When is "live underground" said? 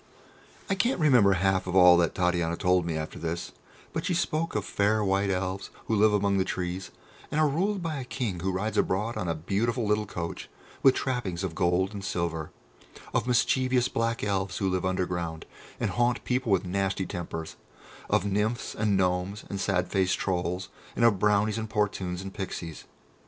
14.67-15.45